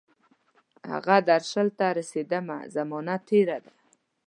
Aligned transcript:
هغه 0.91 1.15
درشل 1.29 1.67
ته 1.77 1.85
رسیدمه، 1.99 2.57
زمانه 2.75 3.15
تیره 3.27 3.57
ده 3.63 3.73